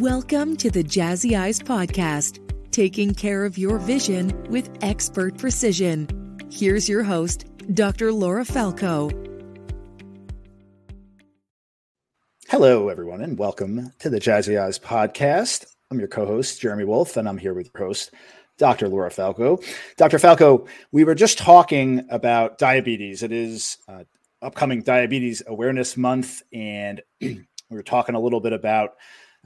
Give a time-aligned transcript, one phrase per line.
[0.00, 2.38] Welcome to the Jazzy Eyes Podcast,
[2.70, 6.06] taking care of your vision with expert precision.
[6.50, 8.12] Here's your host, Dr.
[8.12, 9.08] Laura Falco.
[12.50, 15.64] Hello, everyone, and welcome to the Jazzy Eyes Podcast.
[15.90, 18.12] I'm your co host, Jeremy Wolfe, and I'm here with your host,
[18.58, 18.90] Dr.
[18.90, 19.58] Laura Falco.
[19.96, 20.18] Dr.
[20.18, 23.22] Falco, we were just talking about diabetes.
[23.22, 24.04] It is uh,
[24.42, 28.90] upcoming Diabetes Awareness Month, and we were talking a little bit about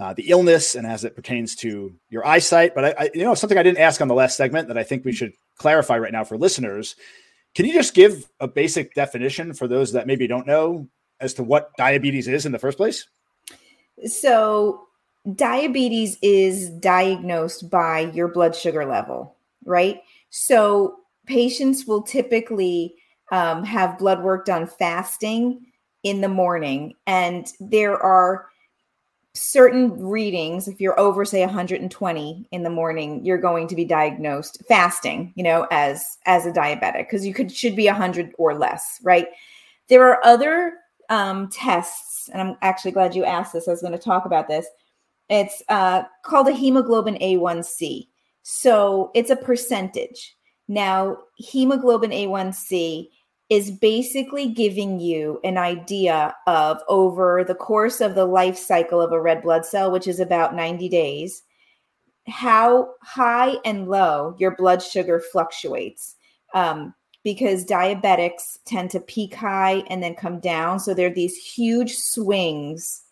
[0.01, 2.75] uh, the illness and as it pertains to your eyesight.
[2.75, 4.83] But I, I, you know, something I didn't ask on the last segment that I
[4.83, 6.97] think we should clarify right now for listeners.
[7.55, 10.89] Can you just give a basic definition for those that maybe don't know
[11.21, 13.07] as to what diabetes is in the first place?
[14.07, 14.87] So,
[15.35, 19.37] diabetes is diagnosed by your blood sugar level,
[19.67, 20.01] right?
[20.31, 22.95] So, patients will typically
[23.31, 25.67] um, have blood work done fasting
[26.03, 28.47] in the morning, and there are
[29.35, 34.61] certain readings if you're over say 120 in the morning you're going to be diagnosed
[34.69, 38.99] fasting you know as as a diabetic because you could should be 100 or less
[39.03, 39.29] right?
[39.89, 40.75] There are other
[41.09, 44.49] um, tests and i'm actually glad you asked this i was going to talk about
[44.49, 44.67] this.
[45.29, 48.09] It's uh, called a hemoglobin a1c
[48.43, 50.37] so it's a percentage.
[50.69, 53.09] Now hemoglobin a1c
[53.51, 59.11] is basically giving you an idea of over the course of the life cycle of
[59.11, 61.43] a red blood cell, which is about 90 days,
[62.29, 66.17] how high and low your blood sugar fluctuates.
[66.55, 70.81] Um, because diabetics tend to peak high and then come down.
[70.81, 73.03] So there are these huge swings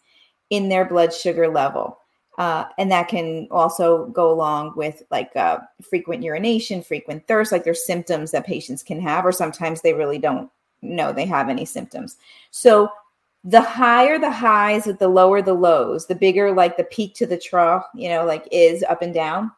[0.50, 1.98] in their blood sugar level.
[2.38, 7.64] Uh, and that can also go along with like uh, frequent urination, frequent thirst, like
[7.64, 10.48] there's symptoms that patients can have, or sometimes they really don't
[10.80, 12.16] know they have any symptoms.
[12.52, 12.88] So
[13.42, 17.38] the higher the highs, the lower the lows, the bigger like the peak to the
[17.38, 19.50] trough, you know, like is up and down,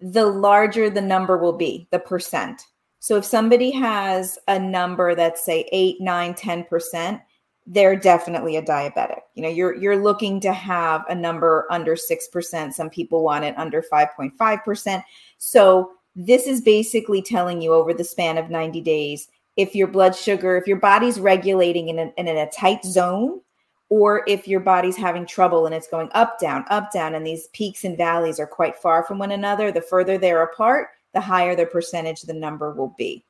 [0.00, 2.62] the larger the number will be, the percent.
[2.98, 7.22] So if somebody has a number that's say eight, nine, 10%,
[7.66, 9.20] they're definitely a diabetic.
[9.34, 12.72] You know, you're you're looking to have a number under 6%.
[12.72, 15.02] Some people want it under 5.5%.
[15.38, 20.14] So this is basically telling you over the span of 90 days if your blood
[20.14, 23.40] sugar, if your body's regulating in a, in a tight zone,
[23.88, 27.48] or if your body's having trouble and it's going up, down, up, down, and these
[27.48, 31.54] peaks and valleys are quite far from one another, the further they're apart, the higher
[31.54, 33.24] the percentage the number will be.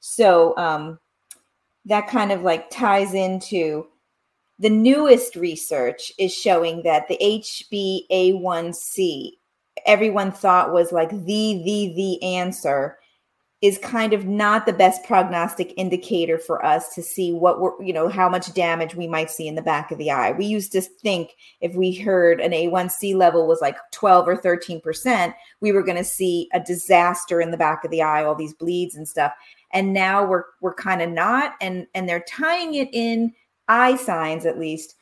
[0.00, 0.98] So, um,
[1.88, 3.86] that kind of like ties into
[4.58, 7.18] the newest research is showing that the
[8.10, 9.30] HbA1c
[9.86, 12.98] everyone thought was like the the the answer
[13.60, 17.92] is kind of not the best prognostic indicator for us to see what we're you
[17.92, 20.30] know how much damage we might see in the back of the eye.
[20.30, 21.30] We used to think
[21.60, 25.96] if we heard an a1c level was like 12 or 13 percent we were going
[25.96, 29.32] to see a disaster in the back of the eye all these bleeds and stuff.
[29.72, 33.32] And now we're we're kind of not and and they're tying it in
[33.66, 34.94] eye signs at least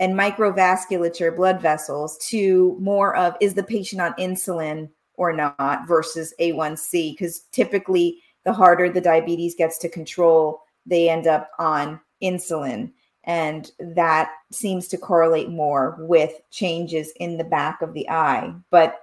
[0.00, 4.90] and microvasculature blood vessels to more of is the patient on insulin
[5.30, 11.26] or not versus A1C because typically the harder the diabetes gets to control they end
[11.26, 12.90] up on insulin
[13.24, 19.02] and that seems to correlate more with changes in the back of the eye but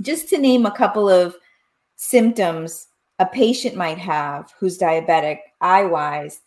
[0.00, 1.36] just to name a couple of
[1.96, 2.86] symptoms
[3.20, 6.40] a patient might have who's diabetic eye wise,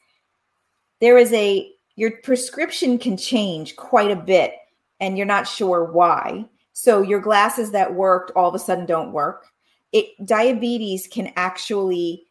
[1.00, 4.56] there is a your prescription can change quite a bit
[5.00, 6.46] and you're not sure why.
[6.74, 9.48] So your glasses that worked all of a sudden don't work.
[9.92, 12.26] It diabetes can actually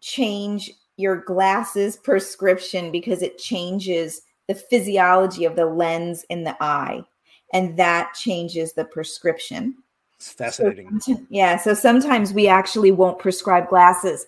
[0.00, 7.02] change your glasses prescription because it changes the physiology of the lens in the eye
[7.52, 9.74] and that changes the prescription.
[10.16, 11.00] It's fascinating.
[11.00, 11.56] So, yeah.
[11.56, 14.26] So sometimes we actually won't prescribe glasses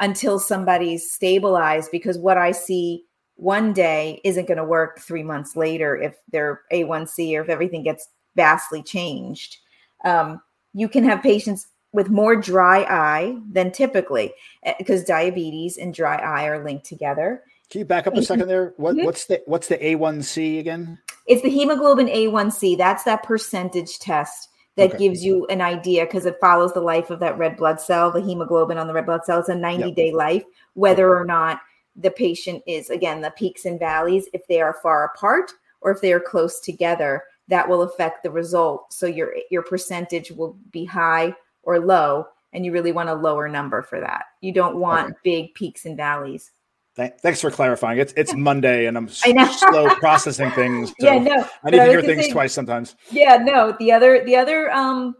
[0.00, 3.04] until somebody's stabilized because what I see
[3.36, 7.82] one day isn't going to work three months later if their A1C or if everything
[7.82, 9.58] gets vastly changed.
[10.04, 10.40] Um,
[10.74, 14.32] you can have patients with more dry eye than typically
[14.78, 17.42] because eh, diabetes and dry eye are linked together.
[17.70, 18.74] Can you back up a second there?
[18.76, 19.06] What, mm-hmm.
[19.06, 20.98] What's the what's the A1C again?
[21.26, 22.76] It's the hemoglobin A1C.
[22.76, 24.98] That's that percentage test that okay.
[24.98, 28.22] gives you an idea because it follows the life of that red blood cell, the
[28.22, 29.38] hemoglobin on the red blood cell.
[29.38, 29.94] It's a 90 yep.
[29.94, 30.44] day life,
[30.74, 31.60] whether or not
[31.96, 35.52] the patient is, again, the peaks and valleys, if they are far apart
[35.82, 38.92] or if they are close together, that will affect the result.
[38.92, 43.48] So your your percentage will be high or low, and you really want a lower
[43.48, 44.24] number for that.
[44.40, 45.18] You don't want okay.
[45.24, 46.50] big peaks and valleys.
[46.94, 47.98] Th- thanks for clarifying.
[47.98, 50.92] It's it's Monday, and I'm slow processing things.
[51.00, 52.96] So yeah, no, I need to hear things say, twice sometimes.
[53.10, 53.74] Yeah, no.
[53.78, 55.16] The other the other um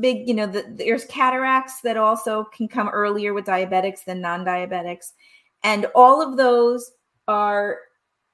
[0.00, 5.12] big, you know, the, there's cataracts that also can come earlier with diabetics than non-diabetics,
[5.64, 6.92] and all of those
[7.26, 7.78] are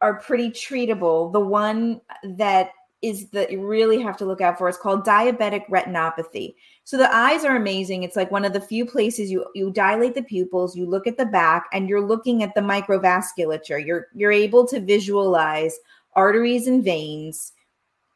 [0.01, 1.33] are pretty treatable.
[1.33, 2.01] The one
[2.37, 2.71] that
[3.05, 6.55] is that you really have to look out for It's called diabetic retinopathy.
[6.85, 8.03] So the eyes are amazing.
[8.03, 11.19] It's like one of the few places you you dilate the pupils, you look at
[11.19, 13.85] the back, and you're looking at the microvasculature.
[13.85, 15.79] You're you're able to visualize
[16.15, 17.53] arteries and veins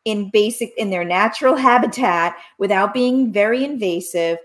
[0.07, 4.39] in basic in their natural habitat without being very invasive.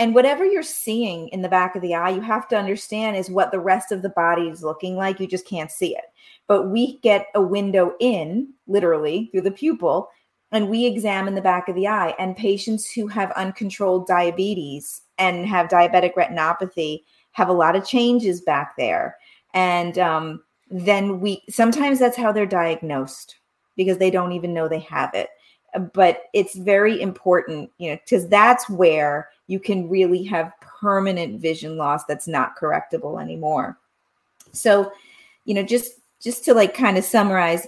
[0.00, 3.30] And whatever you're seeing in the back of the eye, you have to understand is
[3.30, 5.20] what the rest of the body is looking like.
[5.20, 6.04] You just can't see it.
[6.46, 10.08] But we get a window in, literally, through the pupil,
[10.52, 12.14] and we examine the back of the eye.
[12.18, 17.02] And patients who have uncontrolled diabetes and have diabetic retinopathy
[17.32, 19.16] have a lot of changes back there.
[19.54, 23.36] And um, then we sometimes that's how they're diagnosed
[23.76, 25.28] because they don't even know they have it.
[25.92, 31.76] But it's very important, you know, because that's where you can really have permanent vision
[31.76, 33.76] loss that's not correctable anymore.
[34.52, 34.92] So,
[35.44, 37.66] you know, just just to like kind of summarize,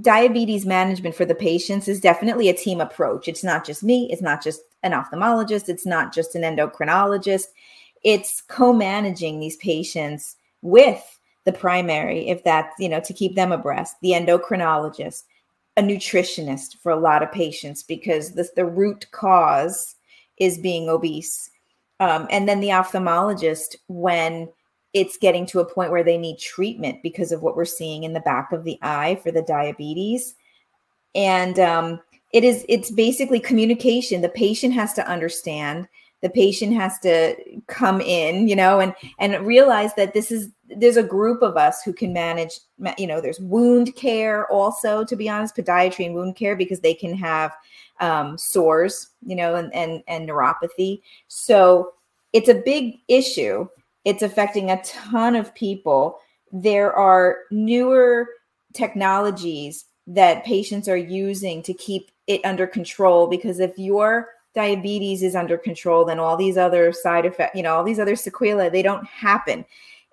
[0.00, 3.28] diabetes management for the patients is definitely a team approach.
[3.28, 7.46] It's not just me, it's not just an ophthalmologist, it's not just an endocrinologist.
[8.02, 13.96] It's co-managing these patients with the primary if that's, you know, to keep them abreast,
[14.02, 15.22] the endocrinologist,
[15.76, 19.94] a nutritionist for a lot of patients because the, the root cause
[20.38, 21.50] is being obese.
[22.00, 24.48] Um, and then the ophthalmologist when
[24.94, 28.12] it's getting to a point where they need treatment because of what we're seeing in
[28.12, 30.36] the back of the eye for the diabetes.
[31.16, 32.00] And um,
[32.32, 34.22] it is it's basically communication.
[34.22, 35.88] The patient has to understand.
[36.22, 37.36] The patient has to
[37.66, 41.82] come in you know and and realize that this is there's a group of us
[41.82, 42.60] who can manage
[42.96, 46.94] you know there's wound care also to be honest podiatry and wound care because they
[46.94, 47.52] can have
[48.00, 51.02] um, sores you know and and, and neuropathy.
[51.28, 51.92] So
[52.32, 53.68] it's a big issue
[54.04, 56.18] it's affecting a ton of people.
[56.52, 58.28] There are newer
[58.72, 65.34] technologies that patients are using to keep it under control because if your diabetes is
[65.34, 68.82] under control, then all these other side effects, you know, all these other sequelae, they
[68.82, 69.64] don't happen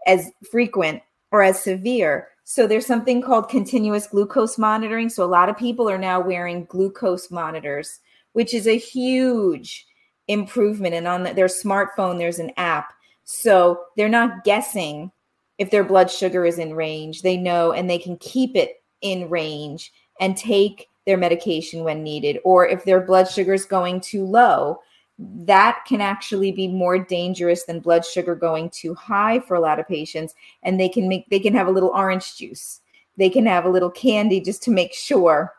[0.08, 1.02] as frequent
[1.32, 2.30] or as severe.
[2.44, 5.10] So there's something called continuous glucose monitoring.
[5.10, 8.00] So a lot of people are now wearing glucose monitors,
[8.34, 9.86] which is a huge
[10.28, 10.96] improvement.
[10.96, 12.94] And on their smartphone, there's an app
[13.32, 15.10] so they're not guessing
[15.58, 17.22] if their blood sugar is in range.
[17.22, 22.40] They know and they can keep it in range and take their medication when needed.
[22.44, 24.80] Or if their blood sugar is going too low,
[25.18, 29.80] that can actually be more dangerous than blood sugar going too high for a lot
[29.80, 30.34] of patients.
[30.64, 32.82] And they can make they can have a little orange juice.
[33.16, 35.54] They can have a little candy just to make sure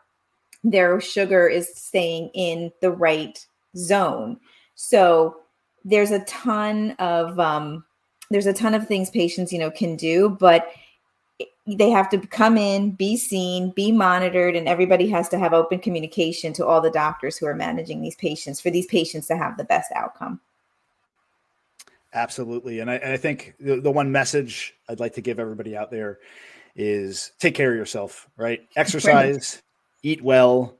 [0.63, 3.43] their sugar is staying in the right
[3.75, 4.39] zone.
[4.75, 5.42] So
[5.85, 7.83] there's a ton of um,
[8.29, 10.71] there's a ton of things patients you know can do, but
[11.65, 15.79] they have to come in, be seen, be monitored, and everybody has to have open
[15.79, 19.55] communication to all the doctors who are managing these patients for these patients to have
[19.57, 20.41] the best outcome.
[22.13, 22.79] Absolutely.
[22.79, 25.89] And I, and I think the, the, one message I'd like to give everybody out
[25.89, 26.19] there
[26.75, 28.61] is take care of yourself, right?
[28.75, 29.61] Exercise, right.
[30.03, 30.77] eat well,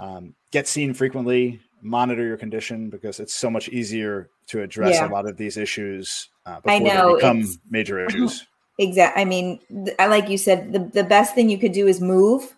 [0.00, 5.08] um, get seen frequently, monitor your condition because it's so much easier to address yeah.
[5.08, 8.46] a lot of these issues uh, before I know, they become major issues.
[8.78, 9.22] Exactly.
[9.22, 9.60] I mean,
[9.98, 12.54] I like you said, the, the best thing you could do is move.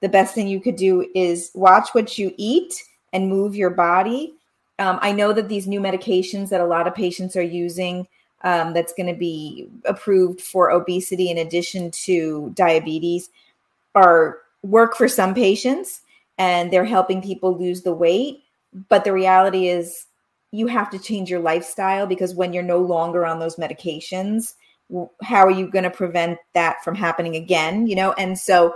[0.00, 2.72] The best thing you could do is watch what you eat
[3.12, 4.34] and move your body.
[4.78, 8.06] Um, I know that these new medications that a lot of patients are using
[8.42, 13.30] um, that's going to be approved for obesity in addition to diabetes
[13.94, 16.02] are work for some patients
[16.38, 18.44] and they're helping people lose the weight
[18.88, 20.06] but the reality is
[20.50, 24.54] you have to change your lifestyle because when you're no longer on those medications
[25.22, 28.12] how are you going to prevent that from happening again you know?
[28.12, 28.74] And so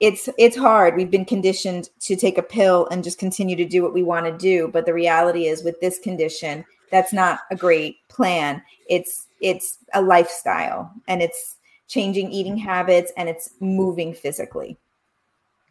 [0.00, 0.96] it's it's hard.
[0.96, 4.26] We've been conditioned to take a pill and just continue to do what we want
[4.26, 8.62] to do but the reality is with this condition that's not a great plan.
[8.88, 12.68] It's it's a lifestyle and it's changing eating mm-hmm.
[12.68, 14.76] habits and it's moving physically.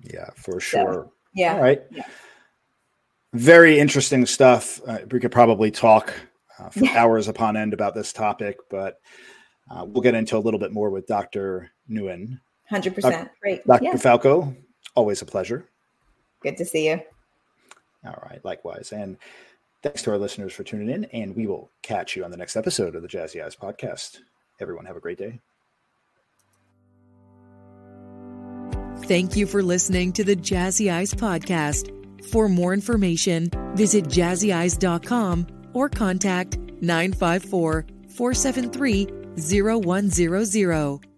[0.02, 0.94] Yeah for sure.
[0.94, 1.56] so, yeah.
[1.56, 1.82] All right.
[1.92, 2.06] Yeah
[3.34, 4.80] very interesting stuff.
[4.88, 6.14] Uh, we could probably talk
[6.60, 6.98] uh, for yeah.
[6.98, 9.00] hours upon end about this topic, but
[9.70, 11.72] uh, we'll get into a little bit more with Dr.
[11.90, 12.40] Nguyen.
[12.72, 13.02] 100%.
[13.02, 13.66] Doc- Great.
[13.66, 13.84] Dr.
[13.84, 13.96] Yeah.
[13.98, 14.56] Falco,
[14.96, 15.68] always a pleasure.
[16.42, 17.02] Good to see you.
[18.06, 18.44] All right.
[18.44, 18.92] Likewise.
[18.92, 19.18] And
[19.82, 21.06] thanks to our listeners for tuning in.
[21.06, 24.20] And we will catch you on the next episode of the Jazzy Eyes podcast.
[24.60, 25.40] Everyone, have a great day.
[29.06, 32.03] Thank you for listening to the Jazzy Eyes podcast.
[32.32, 41.13] For more information, visit jazzyeyes.com or contact 954 473 0100.